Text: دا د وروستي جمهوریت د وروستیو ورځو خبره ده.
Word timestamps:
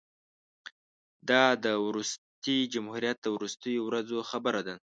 دا 1.29 1.43
د 1.65 1.67
وروستي 1.87 2.57
جمهوریت 2.73 3.17
د 3.21 3.27
وروستیو 3.35 3.81
ورځو 3.89 4.17
خبره 4.29 4.61
ده. 4.67 4.75